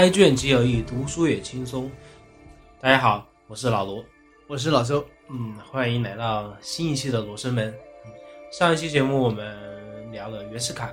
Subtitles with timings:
[0.00, 1.90] 开卷即有益，读书也轻松。
[2.80, 4.02] 大家好，我是老罗，
[4.46, 5.04] 我是老周。
[5.28, 7.74] 嗯，欢迎来到新一期的罗生门。
[8.50, 10.90] 上一期节目我们聊了袁世凯，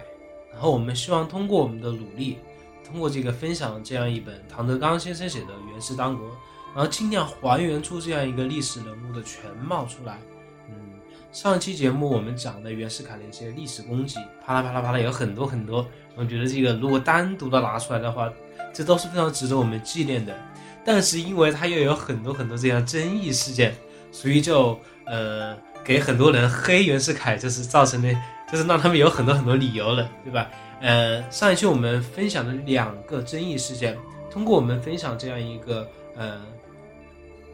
[0.51, 2.39] 然后我们希望通过我们的努力，
[2.85, 6.27] 通过这个分享这样一本唐德刚先生写的《袁氏当国》，
[6.75, 10.19] 然后尽量还原出这样一个历史人物的全貌出来。
[10.67, 10.99] 嗯，
[11.31, 15.87] 上一期节目我们讲的袁世凯的一些历史功绩，啪啦啪啦啪啦有很多很多。
[16.17, 18.29] 我觉得这个如果单独的拿出来的话，
[18.77, 20.37] 这都是非常值得我们纪念的，
[20.85, 23.73] 但是因为它又有很多很多这样争议事件，
[24.11, 28.15] 所以就呃给很多人黑袁世凯，就是造成的，
[28.51, 30.47] 就是让他们有很多很多理由了，对吧？
[30.79, 33.97] 呃，上一期我们分享的两个争议事件，
[34.29, 36.39] 通过我们分享这样一个呃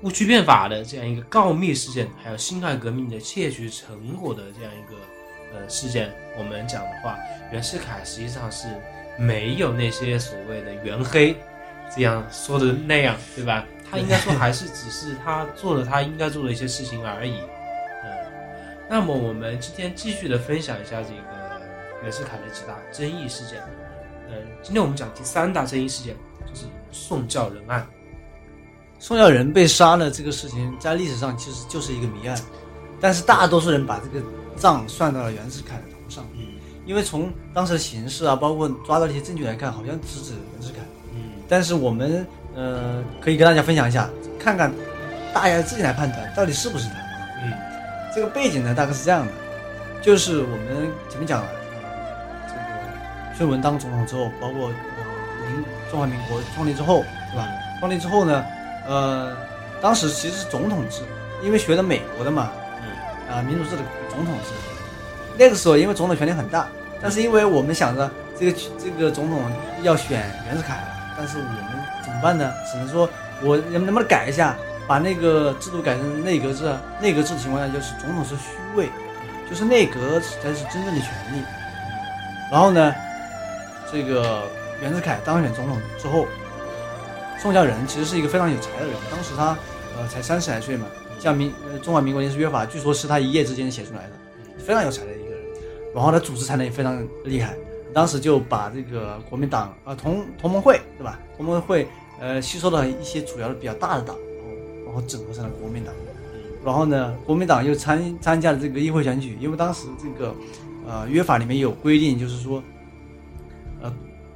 [0.01, 7.17] 戊戌变法的这样一个告密事件，还有辛亥革命的窃取成果的这样一个呃事件，我们讲的话，
[7.53, 8.67] 袁世凯实际上是。
[9.17, 11.35] 没有那些所谓的原黑，
[11.95, 13.65] 这样说的那样，对吧？
[13.89, 17.37] 他应该说还是只是他做了他应该做的一些事情而已。
[18.03, 18.09] 嗯，
[18.89, 21.61] 那么我们今天继续的分享一下这个
[22.01, 23.61] 袁世凯的几大争议事件。
[24.29, 26.15] 嗯，今天我们讲第三大争议事件，
[26.47, 27.85] 就是宋教仁案。
[28.97, 32.35] 宋教仁被杀了这个事情，在历史上其实就是一个谜案，
[32.99, 34.25] 但是大多数人把这个
[34.55, 36.25] 账算到了袁世凯的头上。
[36.33, 36.47] 嗯。
[36.85, 40.79] 因为从当时的形势啊，包括抓到的一些证据来看，好像直指袁世凯。
[41.13, 44.71] 嗯，但是我们呃可以跟大家分享一下，看看
[45.33, 46.95] 大家自己来判断到底是不是他。
[47.43, 47.53] 嗯，
[48.13, 49.31] 这个背景呢大概是这样的，
[50.01, 51.49] 就是我们前面讲了，
[52.47, 57.47] 这个孙文当总统之后，包括民中华民国创立之后，对吧？
[57.79, 58.45] 创立之后呢，
[58.87, 59.37] 呃，
[59.81, 61.01] 当时其实是总统制，
[61.43, 62.51] 因为学的美国的嘛，
[62.81, 64.72] 嗯，啊民主制的总统制。
[65.37, 66.67] 那个时候，因为总统权力很大，
[67.01, 69.41] 但是因为我们想着这个这个总统
[69.81, 71.57] 要选袁世凯了，但是我们
[72.03, 72.51] 怎么办呢？
[72.71, 73.09] 只能说
[73.41, 74.55] 我能不能改一下，
[74.87, 76.71] 把那个制度改成内阁制。
[77.01, 78.43] 内阁制的情况下，就是总统是虚
[78.75, 78.89] 位，
[79.49, 81.43] 就是内阁才是真正的权力。
[82.51, 82.93] 然后呢，
[83.91, 84.43] 这个
[84.81, 86.27] 袁世凯当选总统之后，
[87.39, 89.57] 宋教仁其实是一个非常有才的人，当时他
[89.97, 90.85] 呃才三十来岁嘛，
[91.19, 91.51] 像民
[91.81, 95.22] 中华民国临时约法，据说是他一夜之间写出来的，非常有才的。
[95.93, 97.55] 然后他组织才能也非常厉害，
[97.93, 101.19] 当时就把这个国民党啊同同盟会对吧？
[101.37, 101.87] 同盟会
[102.19, 105.93] 呃吸收了一些主要的比较大的党，然后然后整合成了国民党。
[106.65, 110.33] 然后呢，国民党又参参加了这个议会选举，因为当时这个
[110.87, 112.63] 呃约法里面有规定，就是说
[113.81, 113.93] 呃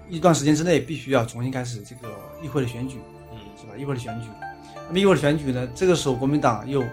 [0.09, 2.09] 一段时间之内必须要重新开始这个
[2.43, 2.97] 议会的选举，
[3.31, 3.77] 嗯，是吧？
[3.77, 4.27] 议会的选举，
[4.87, 6.83] 那么议会的选举呢，这个时候国民党又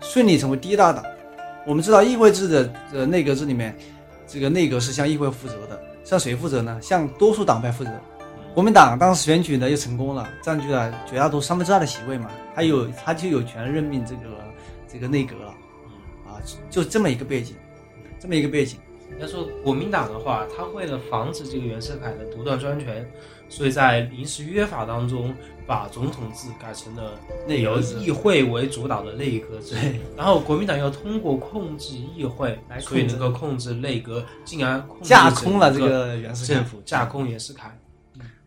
[0.00, 1.04] 顺利成为第一大党。
[1.66, 3.76] 我们知道议会制的呃内阁制里面。
[4.32, 6.78] 这个内阁是向议会负责的，向谁负责呢？
[6.80, 7.90] 向多数党派负责。
[8.54, 14.20] 国民党当时选举呢又成功了，占据了绝大多数三分之二的席位嘛，他有他就有权任命这个
[14.86, 15.48] 这个内阁了。
[16.28, 16.38] 啊，
[16.70, 17.56] 就这么一个背景，
[18.20, 18.78] 这么一个背景。
[19.18, 23.04] 要说国民党的话，他为了防止这个袁世凯的独断专权，
[23.50, 25.34] 所以在临时约法当中。
[25.66, 27.16] 把总统制改成了
[27.46, 29.76] 内由议会为主导的内阁制，
[30.16, 37.78] 然后国民党又通过控制议会，所以能够控制内阁，进而架空了这个袁世凯政府，架空袁世凯。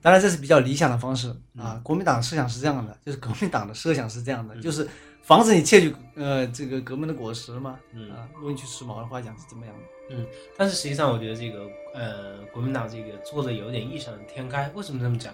[0.02, 1.80] 当然这是比较理想的方式啊。
[1.82, 4.86] 国民党设想是这样的，就是国民党的设想是这样的，就是
[5.22, 7.80] 防止你窃取呃这个革命的果实嘛。
[8.12, 9.82] 啊，用句时髦的话讲是怎么样的。
[10.10, 10.26] 嗯，
[10.58, 14.70] 但是实际上我觉得这个呃国民党这个做的有点异想天开。
[14.76, 15.34] 为什么这么讲？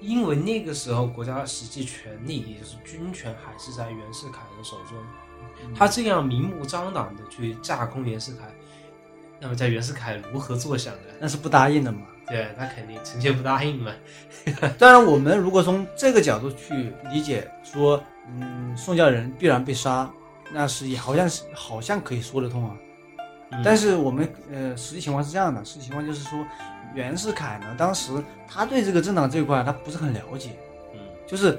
[0.00, 4.96] 因为那个时候国家的实际权力，也就是军权，还是在袁世凯的手中。
[5.74, 8.44] 他这样明目张胆的去架空袁世凯，
[9.40, 11.00] 那么在袁世凯如何作想呢？
[11.18, 12.00] 那是不答应的嘛？
[12.26, 13.92] 对，他肯定臣妾不答应嘛。
[14.78, 20.10] 当然，我们如果从这个角度去理解，说，嗯，宋教仁必然被杀，
[20.52, 22.76] 那是也好像是好像可以说得通啊。
[23.64, 26.44] 但是我们呃，实际情况是这样的，实际情况就是说。
[26.94, 27.74] 袁世凯呢？
[27.76, 28.10] 当时
[28.48, 30.52] 他对这个政党这一块他不是很了解，
[30.94, 31.58] 嗯，就是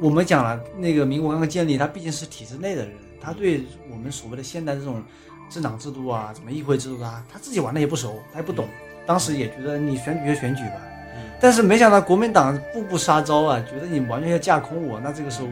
[0.00, 5.02] 我们讲了那个民国刚刚建立，他毕竟是体制内的人，他对我们所谓的现代这种
[5.50, 8.66] 政党制度啊，什么议会制度啊，他自己玩的也不熟，他也不懂。
[9.04, 10.80] 当时也觉得你选举就选举吧，
[11.16, 14.98] 嗯，但是没想到国民党步步杀招啊，觉得你完全要架空我。
[15.00, 15.48] 那这个时候，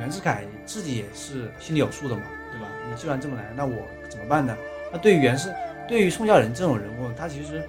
[0.00, 2.66] 袁世凯自己也是心里有数的嘛，对吧？
[2.90, 3.76] 你既然这么来，那我
[4.08, 4.56] 怎么办呢？
[4.94, 5.52] 那对于袁世，
[5.86, 7.62] 对于宋教仁这种人物，他其实。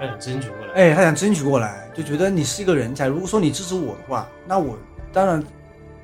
[0.00, 3.08] 他想争取过来，哎，他想争取过来，就觉得你是一个人才。
[3.08, 4.78] 如果说你支持我的话，那我
[5.12, 5.42] 当然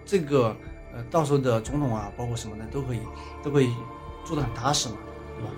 [0.05, 0.49] 这个
[0.93, 2.99] 呃，到时候的总统啊，包括什么的都可以，
[3.41, 3.73] 都可以
[4.25, 4.97] 做得很踏实嘛，
[5.39, 5.51] 对吧？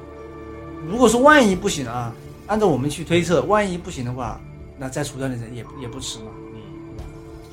[0.87, 2.15] 如果说万一不行啊，
[2.47, 4.39] 按照我们去推测，万一不行的话，
[4.77, 6.61] 那再除掉的人也也不迟嘛，对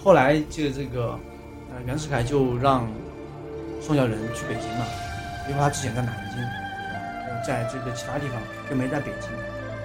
[0.04, 1.18] 后来这个这个
[1.74, 2.86] 呃袁世凯就让
[3.80, 4.86] 宋教仁去北京嘛，
[5.48, 6.63] 因为他之前在南京，呃
[7.46, 9.30] 在这个其他地方就没在北京，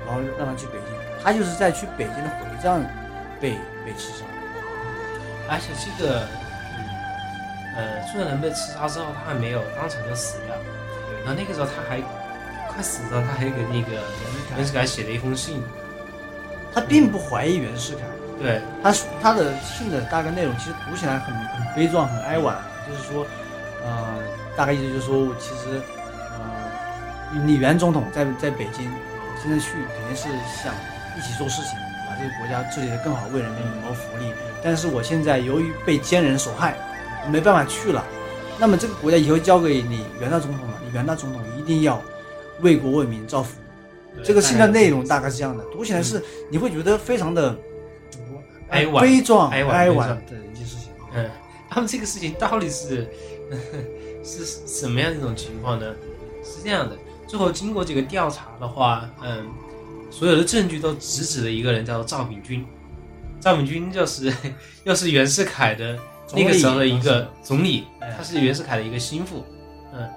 [0.07, 2.81] 然后让他去北京，他就是在去北京的火车站
[3.41, 3.53] 被
[3.85, 4.25] 被刺杀。
[5.51, 6.21] 而且这个，
[6.77, 6.85] 嗯，
[7.77, 10.55] 呃，宋孝仁被刺杀之后，他还没有当场就死掉，
[11.25, 12.01] 然后那个时候他还
[12.69, 14.03] 快死的时候，他还给那个
[14.57, 15.63] 袁世凯写了一封信，
[16.75, 18.03] 他并不怀疑袁世凯，
[18.39, 22.57] 对，他他的信的大概内容其实读起来很很悲壮、很哀婉，
[22.87, 23.27] 就是说，
[23.83, 24.19] 呃，
[24.55, 25.81] 大概意思就是说，我其实，
[27.31, 28.91] 呃，你袁总统在在北京，
[29.43, 30.29] 现在去肯定是
[30.63, 30.75] 想
[31.17, 31.79] 一起做事情，
[32.09, 34.33] 把这个国家治理得更好，为人民谋福利。
[34.63, 36.77] 但是我现在由于被奸人所害，
[37.31, 38.05] 没办法去了。
[38.59, 42.03] 那么这个国家以后交给你袁大总统了，你袁大总统一定要
[42.61, 43.59] 为国为民造福。
[44.25, 46.21] 这个信的内容大概是这样的，读起来是
[46.51, 47.57] 你会觉得非常的
[48.71, 50.91] 哀婉悲壮、哀婉哀婉的一件事情。
[51.15, 51.31] 嗯，
[51.71, 53.09] 他们这个事情到底是
[54.25, 55.95] 是什么样的一种情况呢？
[56.43, 56.97] 是这样的，
[57.29, 59.47] 最后经过这个调查的话，嗯，
[60.11, 62.67] 所有的证据都直指了一个人，叫做赵秉钧。
[63.39, 64.35] 赵秉钧就是
[64.85, 65.97] 又是袁世凯的
[66.35, 69.45] 那个时候的一个总理，哎他是袁世凯的一个心腹，
[69.93, 70.09] 嗯，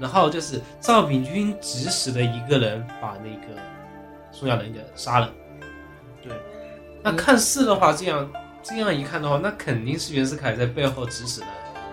[0.00, 3.60] 然后就是赵秉钧指使的一个人把那个
[4.32, 5.30] 宋孝仁给杀了。
[6.22, 6.32] 对，
[7.02, 8.30] 那看似的话，这样
[8.62, 11.46] 这样一看的话，那肯定是袁世凯在背后指使的。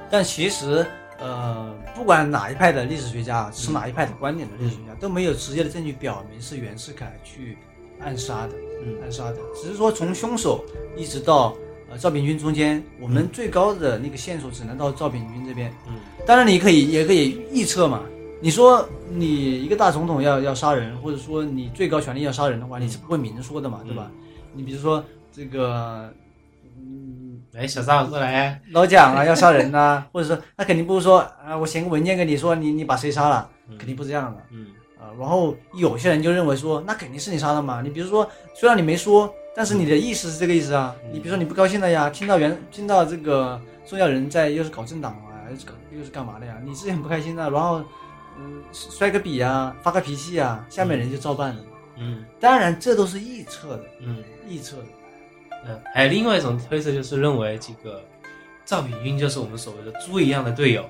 [0.10, 0.86] 但其实，
[1.20, 7.58] 呃，不管哪一派的历史学家，持哪一派的观点的历史学家，都没有直接的证据表明是袁世凯去
[8.00, 8.54] 暗杀的，
[8.84, 9.38] 嗯暗杀的。
[9.56, 10.64] 只是说从凶手
[10.96, 11.56] 一直到
[11.90, 15.74] 呃赵秉钧中间，我们最高的那个线索只能到赵秉钧这边。
[15.88, 18.04] 嗯当然，你可以也可以预测嘛。
[18.40, 24.12] 你说你一个大总统要要杀人，或者说你最高权力要杀人的话，你是不会明说的嘛，对吧？
[24.54, 26.14] 你比如说这个，
[27.58, 28.62] 嗯，来，小张过来。
[28.72, 34.68] 老蒋啊要杀人呐、 或者说那肯定不是说啊，我写个文件给你说你你把谁杀了，嗯肯定不是这样的嗯
[35.00, 35.10] 啊。
[35.20, 37.82] 然后有些人就认为说，那肯定是你杀的嘛。
[37.82, 40.96] 你比如说，虽然你没说，但是你的意思是这个意思啊。
[41.06, 47.82] 嗯你比如说你不高兴了呀，听到原听到这个重要人在又是搞政党啊，又是搞又是干嘛的呀，你自己很不开心的，然后
[48.40, 51.62] 嗯摔个笔啊，发个脾气啊，下面人就照办了。
[52.00, 54.84] 嗯当然这都是臆测的，嗯臆测的。
[55.66, 58.04] 嗯，还有另外一种推测，就是认为这个
[58.66, 60.88] 赵秉钧就是我们所谓的猪一样的队友，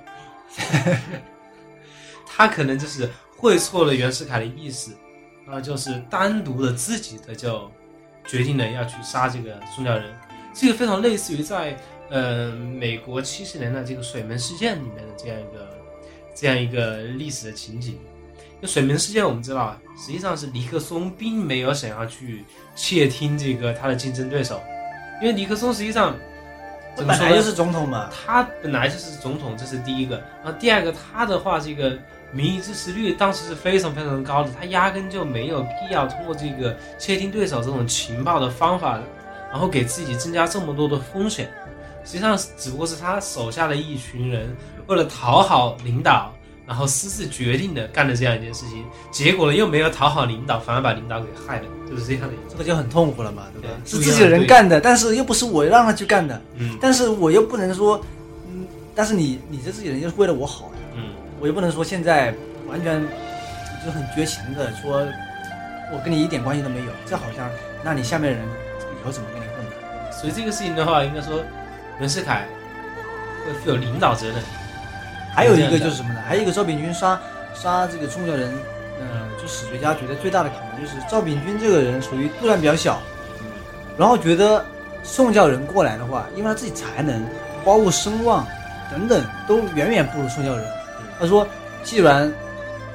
[2.26, 4.96] 他可能就是会错了袁世凯的意思，
[5.46, 7.72] 然后就是单独的自己的就
[8.26, 10.14] 决定了要去杀这个宋教仁，
[10.54, 11.78] 这个非常类似于在
[12.10, 15.78] 呃美国七十年代这个水门事件里面的这样一个
[16.36, 17.98] 这样一个历史的情景。
[18.62, 22.44] 就水门事件，我们知道啊，实际上是尼克松并没有想要去
[22.76, 24.62] 窃听这个他的竞争对手，
[25.22, 26.16] 因为尼克松实际上
[26.96, 30.16] 怎么说呢本来就是总统嘛，他本来就是总统，这是第一个。
[30.44, 31.96] 然后第二个，他的话，这个
[32.32, 39.00] 民意支持率当时是非常非常高的，他压根就没有必要通过这个窃听对手这种情报的方法，
[39.52, 41.52] 然后给自己增加这么多的风险。
[42.04, 44.56] 实际上，只不过是他手下的一群人
[44.88, 46.34] 为了讨好领导，
[46.68, 52.34] 然后私自决定的干了这样一件事情，结果呢又没有讨好领导，反而把领导给害了，就是这样的。
[52.50, 53.70] 这个就很痛苦了嘛，对吧？
[53.86, 58.04] 对是自己的人干的，但是又不是我让他去干的，嗯但是我又不能说，
[58.50, 61.04] 嗯，但是你你这自己人又是为了我好呀，嗯
[61.40, 62.36] 我又不能说现在
[62.68, 63.02] 完全
[63.86, 65.08] 就很绝情的说，
[65.94, 67.50] 我跟你一点关系都没有，这好像
[67.82, 70.12] 那你下面人以后怎么跟你混的？
[70.12, 71.42] 所以这个事情的话，应该说
[72.02, 72.46] 袁世凯
[73.46, 74.36] 会负有领导责任。
[75.38, 76.22] 还有一个就是什么呢？
[76.28, 77.22] 还有一个赵秉钧杀
[77.54, 78.52] 杀这个宋教仁，
[79.00, 83.00] 呃，就史学家觉得最大的可能就是赵秉钧这个人属于度量比较小，
[84.00, 84.66] 然后觉得
[85.04, 87.24] 宋教仁过来的话，因为他自己才能，
[87.64, 88.48] 包括声望
[88.90, 90.66] 等等，都远远不如宋教仁。
[91.20, 91.48] 他说，
[91.84, 92.34] 既然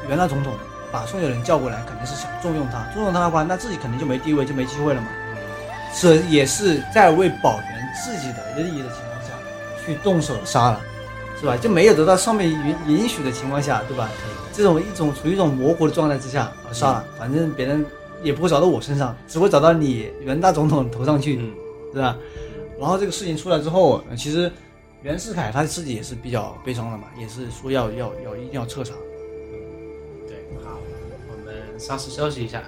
[0.09, 0.53] 袁大总统
[0.91, 5.07] 把宋教仁叫过来，肯定是想重用他，重用他的话，那自己肯定就没地位，就没机会了嘛。
[5.95, 9.29] 这也是在为保全自己的利益的情况下，
[9.87, 10.81] 去动手杀了，
[11.43, 11.57] 是吧？
[11.57, 14.09] 就没有得到上面允允许的情况下，对吧？
[14.55, 17.85] 这种一种处于一种模糊的状态之下啊算了，反正别人
[18.23, 21.37] 也不会找到我身上，只会找到你袁大总统头上去。
[21.37, 21.53] 嗯
[21.93, 22.17] 是吧？
[22.81, 24.51] 然后这个事情出来之后，呃其实
[25.03, 28.95] 袁世凯他自己也是比较悲伤的嘛，也是说要要要一定要彻查。
[30.27, 30.79] 对，好，
[31.29, 32.63] 我们稍事休息一下。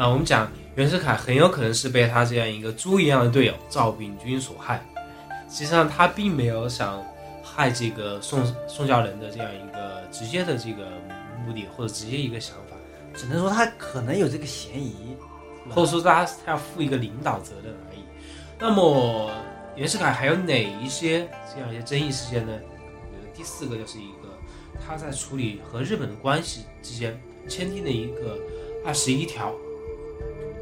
[0.00, 4.82] 啊，我们讲袁世凯很有可能是被他这样一个猪一样的队友赵秉钧所害。
[5.46, 7.04] 实际上，他并没有想
[7.42, 10.88] 害这个宋宋教仁的这样一个直接的这个
[11.44, 12.76] 目的或者直接一个想法，
[13.12, 15.14] 只能说他可能有这个嫌疑，
[15.68, 17.98] 或者说他他要负一个领导责任而已。
[18.58, 19.30] 那么
[19.76, 22.54] 袁世凯还有哪一些这样一些争议事件呢？
[22.54, 24.34] 我觉得第四个就是一个
[24.82, 28.38] 他在处理和日本的关系之间签订的一个
[28.82, 29.54] 二十一条。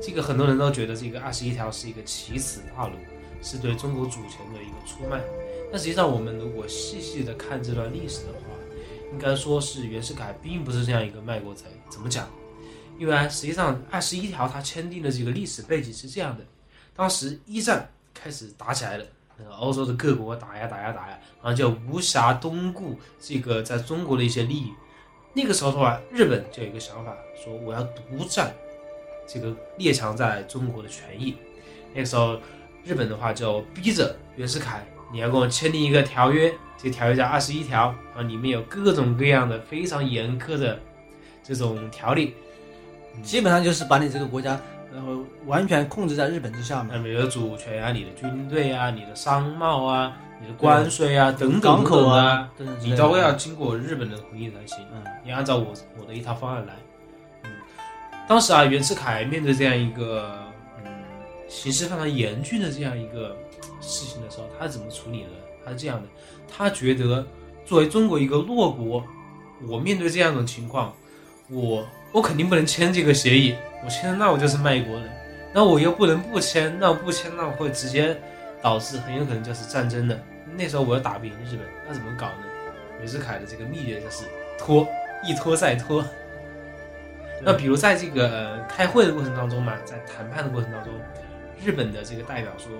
[0.00, 2.94] 这个很多人都觉得这个二十一条是一个奇耻大辱，
[3.42, 5.20] 是对中国主权的一个出卖。
[5.70, 8.40] 但实际上，我们如果细细的看这段历史的话，
[9.12, 11.64] 应该说是袁世凯并不是这样一个卖国贼。
[11.88, 12.28] 怎么讲？
[12.98, 16.44] 因为实际上二十一条他签订的这个历史背景是这样的：
[16.94, 19.04] 当时一战开始打起来了，
[19.36, 24.72] 那个，欧洲的各国打呀打呀打呀，然后就无暇东顾这个在中国的一些利益。
[25.34, 28.54] 那个时候的话，日本就有一个想法，说我要独占。
[29.28, 31.36] 这个列强在中国的权益，
[31.92, 32.38] 那个时候，
[32.82, 34.82] 日本的话就逼着袁世凯，
[35.12, 40.80] 你要跟我签订一个条约，这条约叫二十一条，啊，里面有各种各样的非常严苛的
[41.42, 42.34] 这种条例，
[43.22, 44.58] 基本上就是把你这个国家，
[44.90, 46.88] 然后完全控制在日本之下嘛。
[46.94, 54.78] 那你的主权啊，你的军队啊，你的商贸啊，你的关税啊，等等港口啊，你都要经过日本的同意才行。
[54.94, 56.72] 嗯，你按照我我的一套方案来。
[58.28, 60.38] 当时啊，袁世凯面对这样一个
[60.84, 60.92] 嗯
[61.48, 63.34] 形势非常严峻的这样一个
[63.80, 65.30] 事情的时候，他是怎么处理的？
[65.64, 66.06] 他是这样的，
[66.46, 67.26] 他觉得
[67.64, 69.02] 作为中国一个弱国，
[69.66, 70.94] 我面对这样的情况，
[71.48, 75.08] 我我肯定不能签这个协议，我签了那我就是卖国人，
[75.54, 78.14] 那我又不能不签，那不签那会直接
[78.60, 80.22] 导致很有可能就是战争的。
[80.54, 82.44] 那时候我要打不赢日本，那怎么搞呢？
[82.98, 84.24] 袁世凯的这个秘诀就是
[84.58, 84.86] 拖，
[85.26, 86.04] 一拖再拖。
[87.40, 90.92] 那比如在这个开会的过程当中嘛，在谈判的过程当中，
[91.64, 92.70] 日本的这个代表说，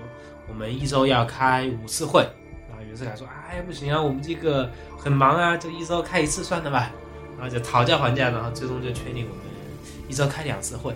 [0.47, 2.21] 我们一周要开五次会，
[2.67, 6.91] 然后袁世凯说，哎不行啊，我们这个很忙啊，就一周开一次算了吧，
[7.37, 9.43] 然后就讨价还价，然后最终就确定我们
[10.09, 10.93] 一周开两次会，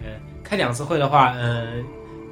[0.00, 0.06] 嗯，
[0.42, 1.84] 开两次会的话，嗯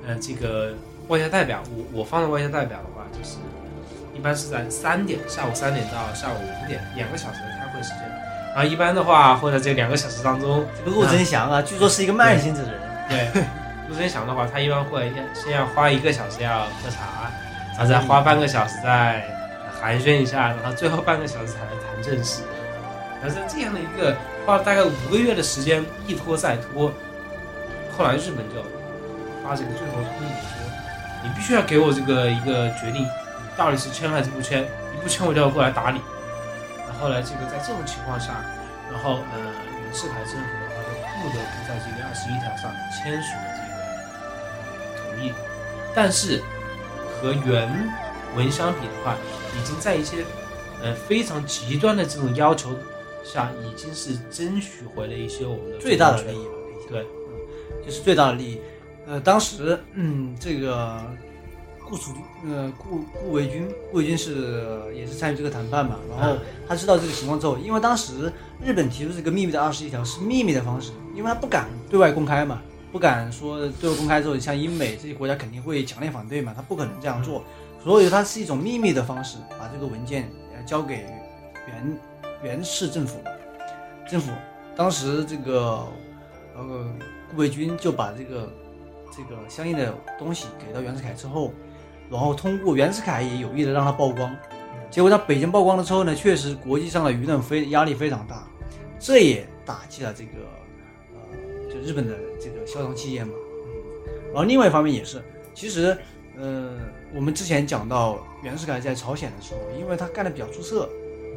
[0.07, 0.75] 呃，这个
[1.07, 3.37] 外交代表，我我方的外交代表的话，就是
[4.13, 7.58] 一般是在三点，下午三点到下午五点，两个小时的。
[8.59, 12.81] 然后一般的话，会在这两个小时当中，这个陆贞祥啊，据说是一个慢性子的人。
[13.09, 13.43] 对，
[13.89, 17.31] 陆贞祥的话，他一般会先要花一个小时要喝茶，
[17.77, 19.25] 然后再花半个小时再
[19.81, 22.43] 寒暄一下，然后最后半个小时才能谈正事。
[23.23, 26.93] 然后在这样的一个花了大概五个月的时间，一拖再拖，
[27.97, 28.61] 后来日本就
[29.45, 30.59] 发这个最后通牒说，
[31.23, 33.07] 你必须要给我这个一个决定，
[33.57, 34.65] 到底是签还是不签？
[34.93, 36.01] 你不签，我就要过来打你。
[36.99, 38.45] 后来，这个在这种情况下，
[38.91, 40.91] 然后呃，袁世凯政府的话就
[41.23, 45.33] 不得不在这个二十一条上签署了这个同意。
[45.95, 46.43] 但是
[47.21, 47.69] 和原
[48.37, 49.17] 文相比的话，
[49.57, 50.25] 已经在一些
[50.83, 52.71] 呃非常极端的这种要求
[53.25, 56.53] 下，已经是争取回了一些我们的最大的利益吧。
[56.89, 58.61] 对，嗯，就是最大的利益。
[59.07, 61.01] 呃，当时嗯，这个。
[61.89, 62.13] 顾楚
[62.47, 65.97] 呃，顾顾维钧，顾维钧是也是参与这个谈判嘛。
[66.11, 66.37] 然后
[66.69, 68.31] 他知道这个情况之后，因为当时
[68.63, 72.61] 日本提出这个秘密的二十一条是秘密的方式，因为他不敢对外公开嘛，
[72.93, 77.43] 不敢说对外公开之后，像英美这些国家肯定会强烈反对嘛，他不可能这样做，
[77.83, 80.31] 所以他是一种秘密的方式，把这个文件
[80.67, 81.07] 交给
[81.67, 81.99] 原
[82.43, 83.19] 原市政府。
[84.11, 84.31] 政府
[84.77, 85.87] 当时这个
[86.55, 86.87] 呃
[87.31, 88.53] 顾维钧就把这个
[89.11, 91.51] 这个相应的东西给到袁世凯之后。
[92.11, 94.35] 然后通过袁世凯也有意的让他曝光，
[94.91, 98.49] 结果在北京曝光了之后呢，确实国际上的舆论非压力非常大，
[98.99, 100.31] 这也打击了这个
[101.15, 103.35] 呃就日本的这个消长气焰嘛。
[104.29, 105.23] 然后另外一方面也是，
[105.55, 105.97] 其实
[106.39, 106.79] 呃
[107.15, 110.89] 我们之前讲到袁世凯在朝鲜的时候，因为他干的比较出色，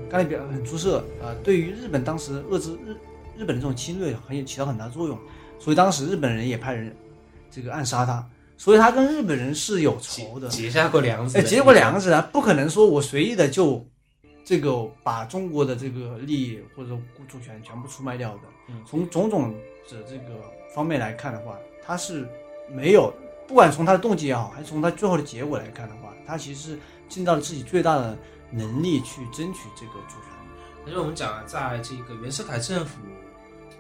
[0.10, 2.96] 干的比较很出色啊，对于日本当时遏制日
[3.38, 5.18] 日本的这种侵略很有起到很大作用，
[5.60, 6.96] 所以当时日本人也派人
[7.50, 8.26] 这个暗杀他。
[8.62, 11.36] 所以他跟日本人是有仇的，结下过梁子。
[11.36, 13.84] 哎，结过梁子啊，不可能说我随意的就
[14.46, 16.90] 这个把中国的这个利益或者
[17.28, 18.42] 主权全部出卖掉的。
[18.86, 19.52] 从种种
[19.90, 20.40] 的这个
[20.76, 22.30] 方面来看的话，他是
[22.70, 23.12] 没有，
[23.48, 26.78] 不管从他的动机也好，还是从他最后的结果来看的话，他其实
[27.10, 28.16] 尽到了自己最大的
[28.52, 30.86] 能力去争取这个主权。
[30.86, 33.00] 而且我们讲啊，在这个袁世凯政府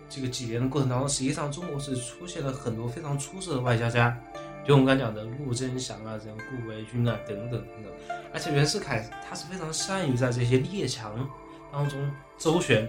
[0.09, 4.19] 这个几年的过程当中，实际上中国是出现了很多非常出色的外交家。
[4.65, 7.91] 就我们刚讲的陆贞祥啊，这样顾维钧啊，等等等等，
[8.33, 11.27] 而且袁世凯他是非常善于在这些列强
[11.71, 11.99] 当中
[12.37, 12.87] 周旋，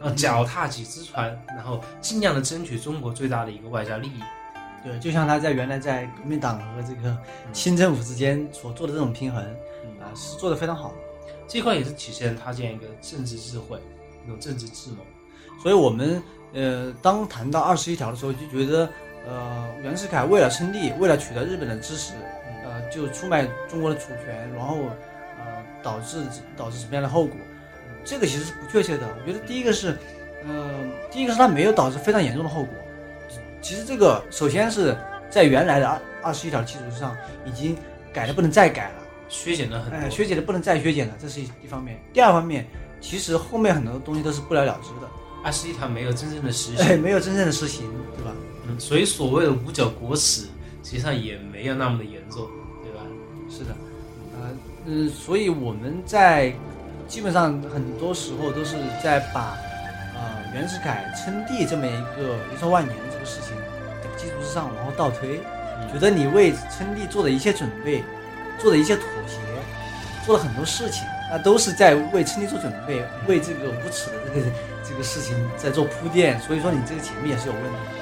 [0.00, 4.22] 啊，脚踏几只船，然后尽量的争取中国最大的一个外交利益。
[4.84, 7.18] 对，就像他在原来在革命党和这个
[7.52, 9.44] 清政府之间所做的这种平衡，
[10.00, 10.94] 啊，是做的非常好。
[11.48, 13.76] 这块也是体现他这样一个政治智慧，
[14.24, 14.98] 一种政治智谋。
[15.60, 16.22] 所以我们
[16.52, 18.88] 呃，当谈到二十一条的时候，就觉得
[19.28, 22.14] 呃，袁世凯为了称帝，为了取得日本的支持，
[22.64, 24.78] 呃，就出卖中国的主权，然后
[25.38, 26.22] 呃，导致
[26.56, 27.36] 导致什么样的后果？
[28.04, 29.06] 这个其实是不确切的。
[29.20, 29.94] 我觉得第一个是，
[30.46, 30.70] 呃，
[31.10, 32.72] 第一个是他没有导致非常严重的后果。
[33.60, 34.96] 其实这个首先是
[35.28, 37.76] 在原来的二二十一条基础之上已经
[38.14, 39.98] 改的不能再改了，削减了很多。
[39.98, 42.00] 哎，削减的不能再削减了，这是一一方面。
[42.14, 42.66] 第二方面，
[42.98, 45.10] 其实后面很多东西都是不了了之的，
[45.44, 48.32] 二十一条没有真正的实哎，行，没有真正的实行，对吧？
[48.68, 50.42] 嗯，所以所谓的五角国耻，
[50.84, 52.46] 实际上也没有那么的严重，
[52.82, 53.00] 对吧？
[53.50, 53.74] 是的，
[54.34, 54.50] 呃，
[54.86, 56.52] 嗯，所以我们在
[57.06, 59.56] 基本上很多时候都是在把
[60.14, 63.56] 呃袁世凯称帝这么一个遗臭万年这个事情
[64.02, 65.40] 这个基础之上往后倒推，
[65.80, 68.04] 嗯觉得你为称帝做的一切准备，
[68.58, 69.38] 做的一切妥协，
[70.26, 74.46] 做了很多事情，那都是在为称帝做准备，为这个无耻的这个
[74.86, 76.38] 这个事情在做铺垫。
[76.40, 77.98] 所以说你这个前面也是有问题的。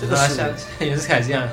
[0.00, 1.48] 这个是像像袁世凯这样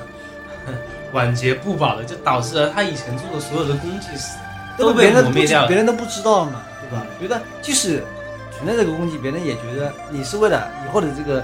[1.12, 4.38] 晚节不保的，就导致了他以前做的所有的功绩是
[4.78, 7.06] 都被别人不知磨灭掉了别人都不知道嘛，对吧？
[7.20, 8.04] 觉得即使
[8.52, 11.44] 存在这个功绩，别人也觉得你是为了以后的这个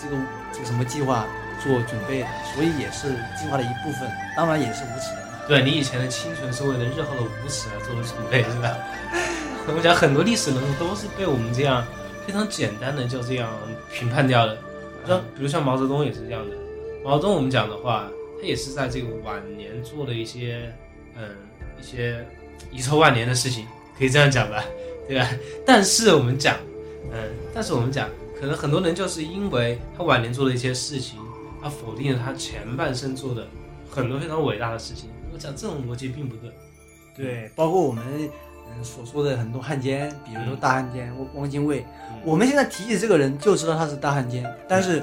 [0.00, 0.16] 这个
[0.52, 1.24] 这个什么计划
[1.62, 5.24] 做准备的，所以也是计划的一部分，当然也是无耻的。
[5.46, 8.76] 对你以前的清纯是为了日后的无耻而做的准备，是吧？
[9.68, 11.86] 我讲很多历史人物都是被我们这样
[12.26, 13.48] 非常简单的就这样
[13.92, 14.56] 评判掉的。
[15.06, 16.56] 像比如像毛泽东也是这样的。
[17.04, 20.72] 毛泽东我们讲的话，他也是在这个晚年做了一些
[21.16, 21.22] 嗯
[21.78, 22.26] 一些
[22.70, 23.66] 遗臭万年的事情，
[23.98, 24.64] 可以这样讲吧，
[25.06, 25.28] 对吧？
[25.66, 26.56] 但是我们讲，
[27.12, 28.08] 嗯，但是我们讲，
[28.40, 31.18] 可能很多人就是因为他晚年做的一些事情，
[31.62, 33.46] 他否定了他前半生做的
[33.90, 35.10] 很多非常伟大的事情。
[35.32, 36.50] 我讲这种逻辑并不对。
[37.16, 38.02] 对，包括我们
[38.82, 45.02] 所说的很多汉奸，比如说大汉奸汪汪精卫，嗯我们现在提起这个人就知道他是大汉奸，但是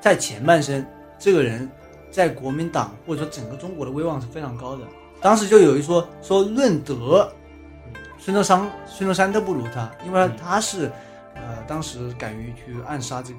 [0.00, 0.84] 在前半生，
[1.18, 1.68] 这个人
[2.10, 4.84] 在国民党或者说整个中国的威望是非常高的。
[5.20, 7.32] 当时就有一说说论德，
[8.18, 10.90] 孙中山孙中山都不如他，因为嗯他是
[11.34, 13.38] 呃当时敢于去暗杀这个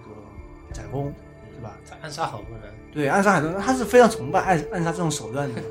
[0.73, 1.11] 载沣，
[1.55, 1.77] 是吧？
[1.89, 5.61] 他暗杀好多人，对，暗杀很多人，他是非常崇拜暗暗杀这种手段的。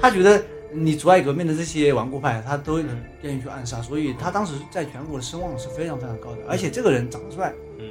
[0.00, 0.42] 他觉得
[0.74, 6.38] 你阻碍革命的这些顽固派，他都嗯愿意去暗杀，所以他当时在全国的声望是非常非常高的。
[6.48, 7.88] 而且这个人长得帅，嗯，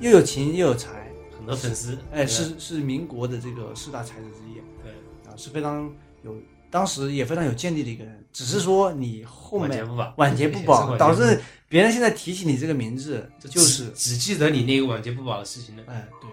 [0.00, 4.90] 又有情又有才，很多粉丝，哎，是是民国的这个四大才子之一对，
[5.30, 5.90] 啊，是非常
[6.22, 6.36] 有，
[6.70, 8.24] 当时也非常有见地的一个人。
[8.32, 15.82] 只是说你后面晚节不保， 导致别人现在提起你这个名字，保就是只只记得你那个晚节不保的事情了。
[15.86, 16.28] 哎对。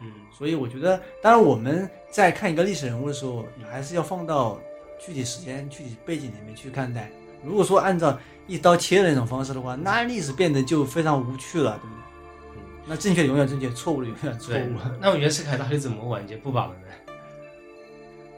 [0.00, 4.60] 嗯，所以我觉得，当然我们在看一个历史人物的时候，你还是要放到
[4.98, 7.10] 具体时间、具体背景里面去看待。
[7.42, 11.94] 如果说按照一刀切的那种方式的话，那历史变得就非常无趣了，对不对？
[11.94, 12.00] 嗯
[12.86, 14.76] 那正确的永远正确，错误的永远错对误。。
[15.00, 16.86] 那么袁世凯到底怎么晚节不保的呢？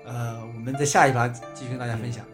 [0.05, 2.25] 呃，我们在下一趴继续跟大家分享。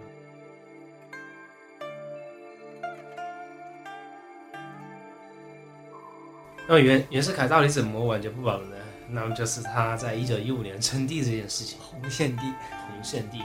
[6.68, 8.76] 那么袁袁世凯到底怎么晚节不保的呢？
[9.08, 11.78] 那么就是他在一九一五年称帝这件事情。
[11.80, 13.40] 红献帝，红献帝。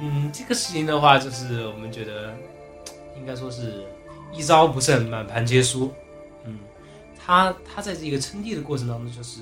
[0.00, 2.34] 嗯，这个事情的话，就是我们觉得
[3.16, 3.84] 应该说是
[4.32, 5.92] 一招不慎，满盘皆输。
[6.44, 6.58] 嗯，
[7.18, 9.40] 他他在这个称帝的过程当中，就是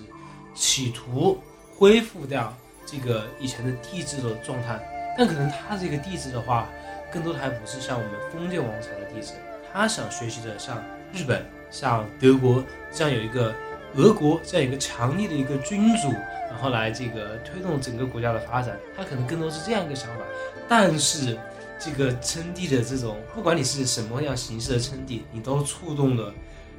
[0.54, 1.38] 企图
[1.76, 2.52] 恢复掉
[2.84, 4.80] 这个以前的帝制的状态，
[5.16, 6.68] 但可能他这个帝制的话，
[7.12, 9.34] 更多的还不是像我们封建王朝的帝制，
[9.72, 13.54] 他想学习的像日本、像德国这样有一个
[13.96, 16.10] 俄国这样一个强力的一个君主，
[16.50, 20.22] 然后来这个推动整个国家的发展，他可能更多是这样一个想法。
[20.68, 21.38] 但是
[21.80, 26.32] 这个称帝的这种，不管你是什么样形式的称帝，你都触动了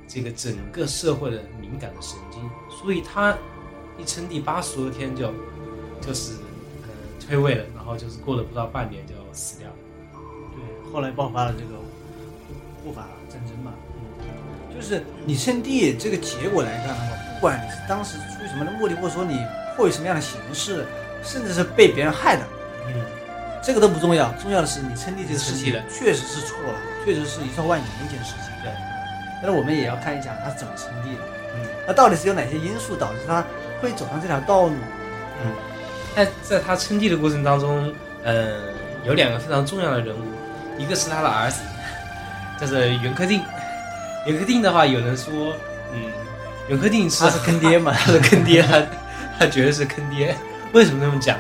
[0.08, 3.36] 这个整个社会的敏感的神经，所以他
[3.98, 5.34] 一称帝八十多天就
[6.00, 6.34] 就是
[6.84, 6.90] 呃
[7.26, 9.76] 退位了，然后就是过了不到半年就死掉了。
[10.54, 11.80] 对，后来爆发了这个
[12.84, 13.74] 护法战争嘛。
[14.80, 17.02] 嗯，就是你称帝这个结果来看的话，
[17.36, 20.86] 不管你是当时出于什么样的目的，或者说你迫于什么样的形式，
[21.24, 22.44] 甚至是被别人害的，
[22.88, 22.94] 嗯，
[23.62, 28.52] 这个都不重要，重要的是你称帝这个事情确实是错了，确实是遗臭万年的一件事情。
[28.64, 28.72] 对，
[29.42, 31.24] 但是我们也要看一下他是怎么称帝的，
[31.56, 33.44] 嗯那到底是有哪些因素导致他
[33.82, 34.74] 会走上这条道路？
[35.44, 35.52] 嗯，
[36.16, 38.60] 在在他称帝的过程当中，呃，
[39.06, 40.22] 有两个非常重要的人物，
[40.78, 41.62] 一个是他的儿子，
[42.60, 43.42] 就是袁克定。
[44.26, 45.54] 袁克定的话，有人说，
[45.94, 46.12] 嗯，
[46.68, 47.94] 袁克定是他是坑爹嘛？
[47.98, 48.86] 他是坑爹，他
[49.40, 50.36] 他绝对是坑爹。
[50.74, 51.38] 为什么这么讲？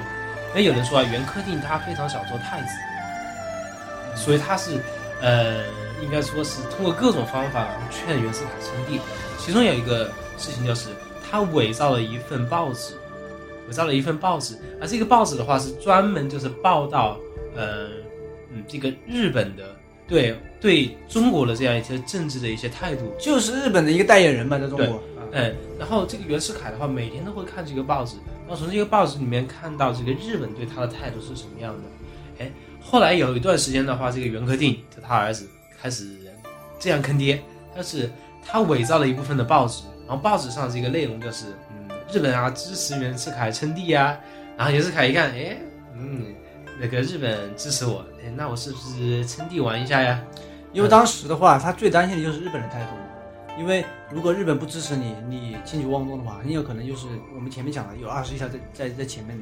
[0.55, 2.67] 那有人说啊，袁克定他非常想做太子，
[4.15, 4.81] 所以他是
[5.21, 5.63] 呃
[6.01, 8.99] 应该说是通过各种方法劝袁世凯称帝。
[9.37, 10.05] 其中有一个
[10.37, 10.89] 事情就是
[11.29, 12.93] 他伪造了一份报纸，
[13.67, 17.17] 伪造了一份报纸，而这个报纸的话是专门就是报道，
[17.55, 17.87] 呃，
[18.51, 19.63] 嗯，这个日本的
[20.09, 24.95] 对对中国的这样一些政治的一些态度，就是日本的一个代言人嘛，在中国。
[24.95, 24.99] 啊
[25.31, 28.15] 嗯，然后这个袁世凯的话，每天都会看这个报纸，
[28.47, 32.43] 然后从这个报纸里面看到这个日本对他的态度是什么样的。
[32.43, 35.47] 哎，后来有一段时间的话，这个袁克定就他儿子
[35.79, 36.17] 开始
[36.79, 37.39] 这样坑爹，
[37.75, 38.09] 但是
[38.43, 44.17] 他伪造了一部分的报纸，然后报纸上这个内容就是，嗯，日本啊支持袁世凯称帝啊，
[44.57, 45.55] 然后袁世凯一看，哎，
[45.95, 46.25] 嗯，
[46.79, 50.23] 那个日本支持我，哎，那我是不是称帝玩一下呀？
[50.71, 59.37] 因为当时的话，他最担心的就是日本的态度，因为如果日本不支持你，你轻举妄动的话，很有可能就是我们前面讲的有二十一条在在在前面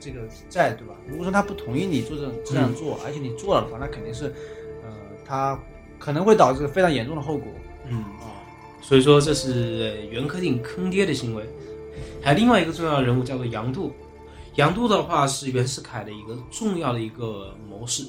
[0.00, 0.94] 这个在，对吧？
[1.06, 4.32] 如果说他不同意你做这种这样做，而且你做了的话，那肯定是，
[4.84, 4.90] 呃，
[5.26, 5.58] 他
[5.98, 7.52] 可能会导致非常严重的后果。
[7.88, 8.38] 嗯啊，
[8.80, 11.44] 所以说这是袁克定坑爹的行为。
[12.22, 13.92] 还有另外一个重要人物叫做杨度，
[14.58, 18.02] 杨度的话是袁世凯的一个重要的一个谋士，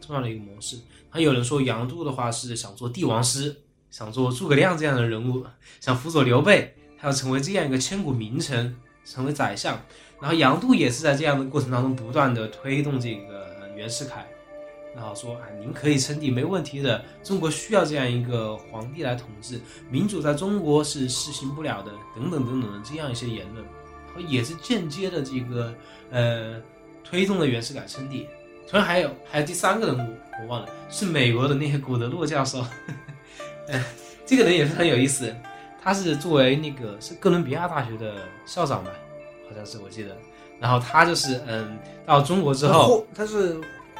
[0.00, 0.78] 重要的一个谋士。
[1.10, 3.54] 还有人说杨度的话是想做帝王师，
[3.90, 5.44] 想做诸葛亮这样的人物，
[5.80, 9.76] 想辅佐刘备，他要成为这样一个千古名臣，成为宰相。
[10.20, 14.24] 然后杨度也是在这样的过程当中不断的推动这个袁世凯，
[14.94, 23.66] 然后说啊，您可以称帝没问题的，中国需要这样一个皇帝来统治，民主在中国是实行不了的，等等等等的这样一些言论，
[24.26, 25.72] 也是间接的这个
[26.10, 26.56] 呃
[27.04, 28.26] 推动了袁世凯称帝。
[28.68, 32.64] 同样还有还有第三个人物我忘了，是美国的那个古德洛教授，
[33.68, 33.82] 呃，
[34.26, 35.34] 这个人也是很有意思，
[35.82, 38.90] 他是作为那个是哥伦比亚大学的校长吧。
[39.48, 40.14] 好像是我记得，
[40.60, 43.54] 然后他就是嗯，到中国之后，他是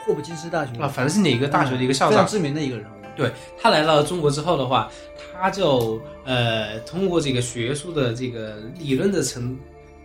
[0.04, 2.98] 霍普金斯大学啊，反正是哪个大学的一个校长，非常知名的一个人物。
[3.16, 4.90] 对他来到中国之后的话，
[5.32, 9.58] 他就呃通过这个学术的这个理论的层，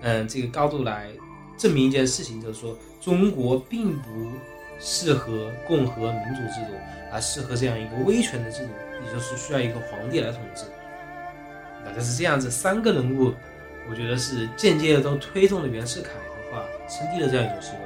[0.04, 1.08] 嗯这个高度来
[1.58, 4.30] 证明一件事情，就是说中国并不
[4.80, 6.74] 适合共和民主制度，
[7.12, 8.70] 而适合这样一个威权的制度，
[9.06, 10.66] 也就是需要一个皇帝来统治。
[11.84, 13.34] 那就是这样子，三个人物。
[13.90, 17.82] 我觉得是间接的都推动了袁世凯的话称帝的这样一种习惯。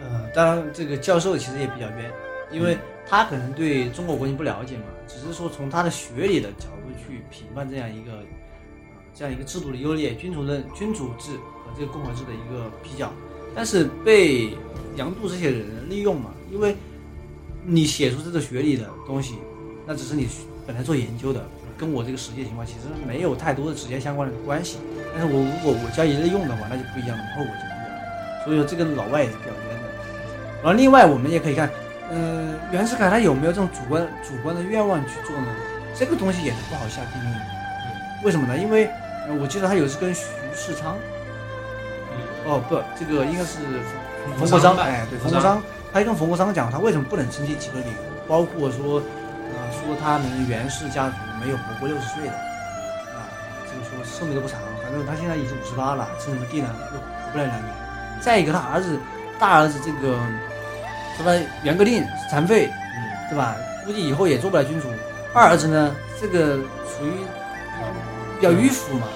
[0.00, 2.08] 呃，当然这个教授其实也比较冤，
[2.52, 8.39] 因为他可能对中国国情不了解嘛，只是说从他的学理的角度去评判这样一个啊
[9.14, 11.32] 这样一个制度的优劣，君主的君主制
[11.64, 13.12] 和这个共和制的一个比较，
[13.54, 14.50] 但是被
[14.96, 16.76] 杨度这些人利用嘛，因为
[17.64, 19.34] 你写出这个学理的东西，
[19.86, 20.28] 那只是你
[20.66, 21.46] 本来做研究的。
[21.78, 24.76] 跟我这个实际情况其实没有太多的直接相关的关系，
[25.14, 28.44] 但是我如果我加以利用的话，那就不一样了，后果就不一样。
[28.44, 29.88] 所以说这个老外也是比较冤的。
[30.62, 31.70] 然后另外我们也可以看，
[32.10, 35.46] 嗯，袁世凯他有没有这种主观主观的愿望去做呢？
[35.96, 37.34] 这个东西也是不好下定义。
[38.22, 38.56] 为什么呢？
[38.56, 38.90] 因为
[39.40, 40.22] 我记得他有一次跟徐
[40.54, 40.96] 世昌，
[42.44, 43.58] 哦不，这个应该是
[44.38, 47.96] 冯国璋，哎对，冯国璋，他跟冯国璋讲他为什么不能称帝几个理由，
[48.28, 49.02] 包括说。
[49.70, 53.26] 说他们袁氏家族没有活过六十岁的，啊，
[53.66, 57.74] 这个说寿命都不长，反正他现在已经五十八了，称什么帝呢又活不了两年。
[58.20, 58.98] 再一个，他儿子
[59.38, 60.18] 大儿子这个
[61.16, 63.56] 什么袁克定残废，嗯，对吧？
[63.84, 64.88] 估计以后也做不了君主。
[65.32, 67.24] 二儿子呢，这个属于
[68.40, 69.06] 比较迂腐嘛，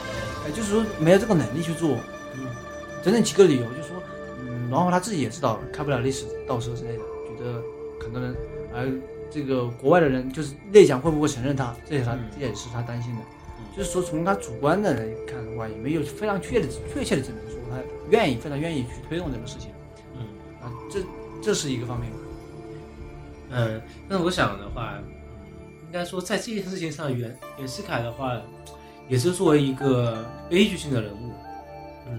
[0.46, 1.96] 哎，就是说没有这个能力去做，
[2.34, 2.46] 嗯，
[3.02, 3.96] 整整几个理由，就是说，
[4.40, 7.04] 嗯，然后他自己也知道开不了历史倒车之类的，
[7.36, 7.62] 觉得
[8.00, 8.36] 很多人
[8.72, 8.88] 而。
[9.30, 13.22] 这个国外的人就是内讲会不会承认他，这也是他这也是他担心的。
[13.76, 17.78] 就是说从他主观的来看的话，也没有非常确的确切的证明说他
[18.10, 19.72] 愿意非常愿意去推动这个事情。
[20.14, 20.20] 嗯
[20.62, 21.00] 啊，这
[21.42, 22.12] 这是一个方面。
[23.50, 25.00] 嗯，那我想的话，
[25.86, 28.40] 应该说在这件事情上，袁袁世凯的话，
[29.08, 31.32] 也是作为一个悲剧性的人物。
[32.08, 32.18] 嗯，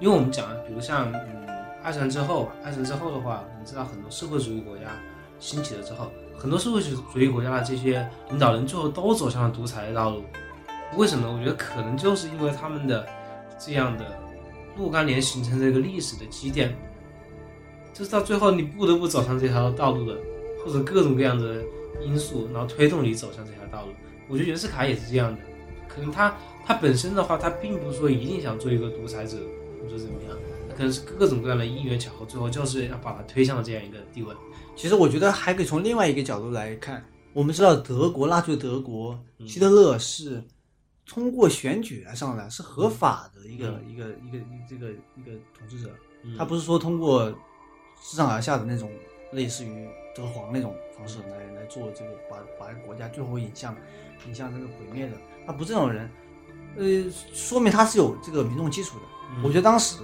[0.00, 1.46] 因为我们讲，比如像嗯
[1.82, 4.84] 二战之后，二战之后的话，我们知道很多社会主义国家
[5.38, 6.10] 兴起了之后。
[6.36, 10.22] 很多社会主义国家的这些领导人最后都走向了独裁的道路，
[10.96, 11.32] 为什么？
[11.32, 13.04] 我觉得可能就是因为他们的
[13.58, 14.04] 这样的
[14.76, 16.72] 若干年形成这个历史的积淀，
[17.92, 20.16] 就是到最后你不得不走上这条道路的，
[20.64, 21.56] 或者各种各样的
[22.00, 23.92] 因素，然后推动你走向这条道路。
[24.28, 25.40] 我觉得袁世凯也是这样的，
[25.98, 26.34] 可能他
[26.64, 29.36] 他本身的话，他并不是说一定想做一个独裁者
[29.82, 30.36] 或者怎么样，
[30.76, 34.34] 可能是各种各样的因缘巧合，最后就是要把他推向了这样一个地位。
[34.74, 37.04] 其实我觉得还可以从另外一个角度来看。
[37.34, 40.42] 我们知道德国纳粹德国希特勒是
[41.06, 45.90] 通过选举来上来，是合法的一个一个一个这个一个统治者。
[46.36, 47.30] 他不是说通过
[48.00, 48.90] 自上而下的那种
[49.32, 53.76] 类似于德皇那种方式来来做这个把把国家最后引向
[54.26, 55.12] 引向这个毁灭的，
[55.48, 56.10] 他不是这种人，
[56.76, 59.04] 呃，说明他是有这个民众基础的。
[59.34, 59.96] 嗯我觉得当时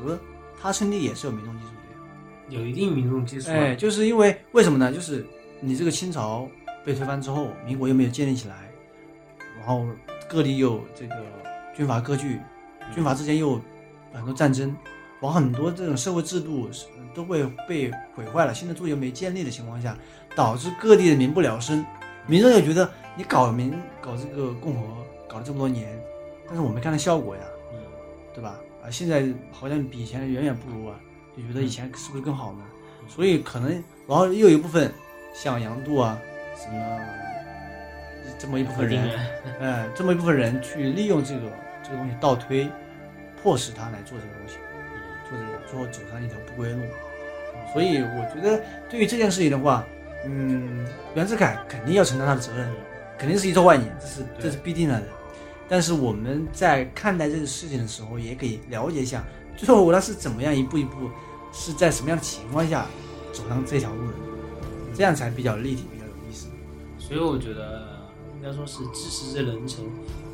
[0.59, 2.57] 他称帝也是有民众基础的。
[2.57, 3.55] 有一定民众基础啊。
[3.55, 4.91] 哎，就是因为为什么呢？
[4.91, 5.27] 就是
[5.61, 6.49] 你这个清朝
[6.83, 8.71] 被推翻之后，民国又没有建立起来，
[9.59, 9.87] 然后
[10.31, 11.15] 各地又这个
[11.77, 12.41] 军阀割据，
[12.95, 13.61] 军阀之间又
[14.15, 14.75] 很多战争，
[15.21, 16.71] 然后很多这种社会制度
[17.15, 19.95] 都会被毁坏了，新的制度又没建立的情况下，
[20.35, 21.85] 导致各地的民不聊生，
[22.27, 24.87] 民众又觉得你搞民搞这个共和
[25.35, 26.01] 搞了这么多年，
[26.47, 27.43] 但是我没看到效果呀，
[27.73, 27.79] 嗯
[28.33, 28.57] 对吧？
[28.85, 30.95] 啊，现在好像比以前远远不如啊，
[31.37, 32.61] 就觉得以前是不是更好呢？
[33.09, 33.73] 所以可能，
[34.07, 34.93] 然后又有一部分
[35.35, 36.17] 像杨度啊，
[36.57, 37.01] 什么
[38.39, 39.11] 这么一部分人，
[39.61, 41.41] 哎，这么一部分人去利用这个
[41.83, 42.69] 这个东西倒推，
[43.43, 44.55] 迫使他来做这个东西，
[45.29, 46.79] 做这个最后走上一条不归路。
[47.73, 49.85] 所以我觉得对于这件事情的话，
[50.27, 52.71] 嗯，袁世凯肯定要承担他的责任，
[53.19, 55.03] 肯定是一错万年，这是这是必定的。
[55.75, 59.25] 但是我们在看待这个事情的时候，也可以了解一下，
[59.57, 61.11] 最后他是怎么样一步一步，
[61.53, 62.87] 是在什么样的情况下
[63.33, 64.15] 走上这条路的，
[64.95, 66.47] 这样才比较立体，比较有意思。
[66.97, 69.85] 所以我觉得应该说是知识之人臣，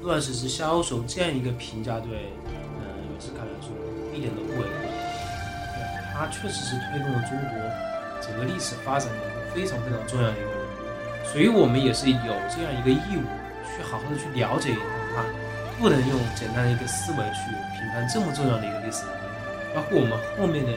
[0.02, 2.34] 乱世之枭雄这样一个评价对
[2.76, 3.72] 呃袁世凯来说
[4.14, 4.66] 一点都不为过。
[4.68, 10.50] 对他确实是推动了中国整个历史发展的一个非常非常重要的一个人
[11.24, 13.22] 物，所以我们也是有这样一个义务
[13.64, 14.76] 去好好的去了解
[15.14, 15.24] 他，
[15.78, 20.72] 不能用简单的一个思维去评判这么重要的一个历史人物，包括我们后面的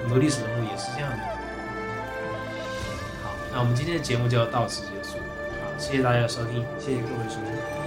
[0.00, 1.24] 很多历史人物也是这样的。
[3.22, 5.18] 好，那我们今天的节目就要到此结束。
[5.62, 6.64] 好，谢谢大家的收听。
[6.78, 7.79] 谢谢各位收听。